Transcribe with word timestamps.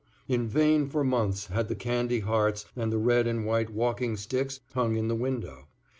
In 0.27 0.47
vain 0.47 0.87
for 0.89 1.03
months 1.03 1.45
had 1.45 1.67
the 1.67 1.75
candy 1.75 2.21
hearts 2.21 2.65
and 2.75 2.91
the 2.91 2.97
red 2.97 3.27
and 3.27 3.45
white 3.45 3.69
walking 3.69 4.17
sticks 4.17 4.59
hung 4.73 4.95
in 4.95 5.09
the 5.09 5.15
window. 5.15 5.67